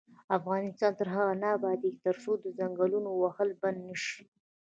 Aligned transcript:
افغانستان 0.37 0.91
تر 0.99 1.07
هغو 1.15 1.33
نه 1.43 1.47
ابادیږي، 1.57 2.01
ترڅو 2.05 2.31
د 2.39 2.45
ځنګلونو 2.59 3.09
وهل 3.23 3.49
بند 3.61 3.79
نشي. 3.89 4.21